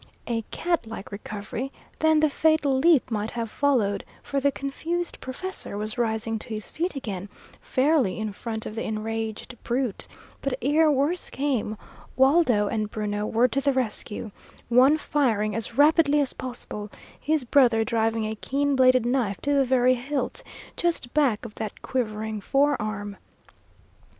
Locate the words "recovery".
1.11-1.71